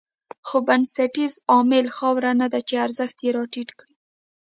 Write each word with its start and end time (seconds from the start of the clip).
خو 0.47 0.57
بنسټیز 0.67 1.33
عامل 1.51 1.85
خاوره 1.97 2.31
نه 2.41 2.47
ده 2.53 2.59
چې 2.67 2.75
ارزښت 2.85 3.17
یې 3.25 3.31
راټيټ 3.37 3.69
کړی. 3.79 3.95